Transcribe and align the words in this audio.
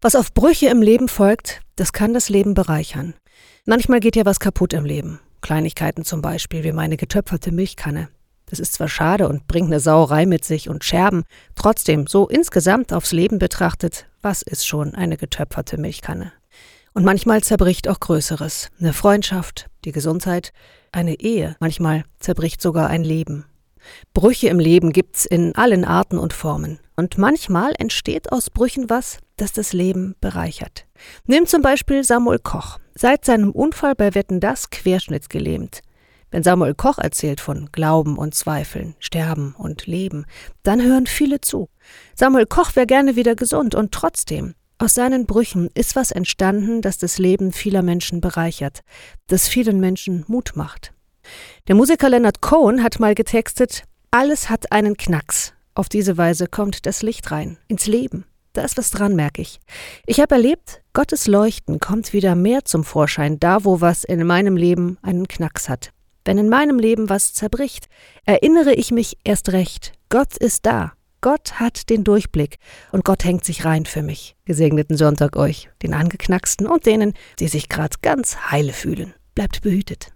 Was 0.00 0.14
auf 0.14 0.32
Brüche 0.32 0.68
im 0.68 0.80
Leben 0.80 1.08
folgt, 1.08 1.60
das 1.74 1.92
kann 1.92 2.14
das 2.14 2.28
Leben 2.28 2.54
bereichern. 2.54 3.14
Manchmal 3.66 3.98
geht 3.98 4.14
ja 4.14 4.24
was 4.24 4.38
kaputt 4.38 4.72
im 4.72 4.84
Leben. 4.84 5.18
Kleinigkeiten 5.40 6.04
zum 6.04 6.22
Beispiel, 6.22 6.62
wie 6.62 6.70
meine 6.70 6.96
getöpferte 6.96 7.50
Milchkanne. 7.50 8.08
Das 8.46 8.60
ist 8.60 8.74
zwar 8.74 8.88
schade 8.88 9.28
und 9.28 9.48
bringt 9.48 9.66
eine 9.66 9.80
Sauerei 9.80 10.24
mit 10.24 10.44
sich 10.44 10.68
und 10.68 10.84
Scherben, 10.84 11.24
trotzdem, 11.56 12.06
so 12.06 12.28
insgesamt 12.28 12.92
aufs 12.92 13.10
Leben 13.10 13.40
betrachtet, 13.40 14.06
was 14.22 14.42
ist 14.42 14.68
schon 14.68 14.94
eine 14.94 15.16
getöpferte 15.16 15.78
Milchkanne? 15.78 16.32
Und 16.94 17.04
manchmal 17.04 17.42
zerbricht 17.42 17.88
auch 17.88 17.98
Größeres. 17.98 18.70
Eine 18.78 18.92
Freundschaft, 18.92 19.66
die 19.84 19.92
Gesundheit, 19.92 20.52
eine 20.92 21.18
Ehe, 21.18 21.56
manchmal 21.58 22.04
zerbricht 22.20 22.62
sogar 22.62 22.88
ein 22.88 23.02
Leben. 23.02 23.46
Brüche 24.14 24.48
im 24.48 24.60
Leben 24.60 24.92
gibt's 24.92 25.24
in 25.24 25.56
allen 25.56 25.84
Arten 25.84 26.18
und 26.18 26.32
Formen. 26.32 26.78
Und 26.98 27.16
manchmal 27.16 27.74
entsteht 27.78 28.32
aus 28.32 28.50
Brüchen 28.50 28.90
was, 28.90 29.18
das 29.36 29.52
das 29.52 29.72
Leben 29.72 30.16
bereichert. 30.20 30.88
Nimm 31.26 31.46
zum 31.46 31.62
Beispiel 31.62 32.02
Samuel 32.02 32.40
Koch. 32.40 32.80
Seit 32.92 33.24
seinem 33.24 33.52
Unfall 33.52 33.94
bei 33.94 34.16
Wetten 34.16 34.40
das 34.40 34.70
querschnittsgelähmt. 34.70 35.82
Wenn 36.32 36.42
Samuel 36.42 36.74
Koch 36.74 36.98
erzählt 36.98 37.40
von 37.40 37.68
Glauben 37.70 38.18
und 38.18 38.34
Zweifeln, 38.34 38.96
Sterben 38.98 39.54
und 39.56 39.86
Leben, 39.86 40.26
dann 40.64 40.82
hören 40.82 41.06
viele 41.06 41.40
zu. 41.40 41.68
Samuel 42.16 42.46
Koch 42.46 42.74
wäre 42.74 42.88
gerne 42.88 43.14
wieder 43.14 43.36
gesund 43.36 43.76
und 43.76 43.92
trotzdem, 43.92 44.54
aus 44.78 44.94
seinen 44.94 45.24
Brüchen 45.24 45.70
ist 45.74 45.94
was 45.94 46.10
entstanden, 46.10 46.82
das 46.82 46.98
das 46.98 47.18
Leben 47.18 47.52
vieler 47.52 47.82
Menschen 47.82 48.20
bereichert, 48.20 48.80
das 49.28 49.46
vielen 49.46 49.78
Menschen 49.78 50.24
Mut 50.26 50.54
macht. 50.56 50.92
Der 51.68 51.76
Musiker 51.76 52.10
Leonard 52.10 52.40
Cohen 52.40 52.82
hat 52.82 52.98
mal 52.98 53.14
getextet, 53.14 53.84
alles 54.10 54.50
hat 54.50 54.72
einen 54.72 54.96
Knacks. 54.96 55.54
Auf 55.78 55.88
diese 55.88 56.16
Weise 56.16 56.48
kommt 56.48 56.86
das 56.86 57.02
Licht 57.02 57.30
rein, 57.30 57.56
ins 57.68 57.86
Leben. 57.86 58.24
Da 58.52 58.62
ist 58.62 58.76
was 58.76 58.90
dran, 58.90 59.14
merke 59.14 59.42
ich. 59.42 59.60
Ich 60.06 60.18
habe 60.18 60.34
erlebt, 60.34 60.82
Gottes 60.92 61.28
Leuchten 61.28 61.78
kommt 61.78 62.12
wieder 62.12 62.34
mehr 62.34 62.64
zum 62.64 62.82
Vorschein, 62.82 63.38
da 63.38 63.64
wo 63.64 63.80
was 63.80 64.02
in 64.02 64.26
meinem 64.26 64.56
Leben 64.56 64.98
einen 65.02 65.28
Knacks 65.28 65.68
hat. 65.68 65.90
Wenn 66.24 66.36
in 66.36 66.48
meinem 66.48 66.80
Leben 66.80 67.08
was 67.08 67.32
zerbricht, 67.32 67.86
erinnere 68.24 68.74
ich 68.74 68.90
mich 68.90 69.18
erst 69.22 69.52
recht, 69.52 69.92
Gott 70.08 70.36
ist 70.36 70.66
da. 70.66 70.94
Gott 71.20 71.60
hat 71.60 71.90
den 71.90 72.02
Durchblick 72.02 72.56
und 72.90 73.04
Gott 73.04 73.22
hängt 73.22 73.44
sich 73.44 73.64
rein 73.64 73.86
für 73.86 74.02
mich. 74.02 74.34
Gesegneten 74.46 74.96
Sonntag 74.96 75.36
euch, 75.36 75.70
den 75.84 75.94
Angeknacksten 75.94 76.66
und 76.66 76.86
denen, 76.86 77.14
die 77.38 77.46
sich 77.46 77.68
gerade 77.68 77.94
ganz 78.02 78.50
heile 78.50 78.72
fühlen. 78.72 79.14
Bleibt 79.36 79.62
behütet. 79.62 80.10